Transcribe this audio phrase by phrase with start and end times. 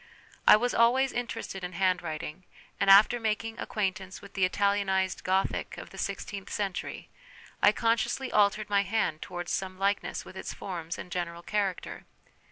[0.47, 2.43] I was always interested in handwriting,
[2.79, 7.11] and after making acquaint ance with the Italianised Gothic of the sixteenth century,
[7.61, 12.05] I consciously altered my hand towards some likeness with its forms and general character.